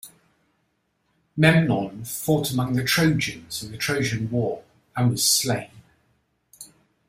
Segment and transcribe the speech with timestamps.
[1.37, 4.63] Memnon fought among the Trojans in the Trojan War
[4.95, 5.69] and was slain.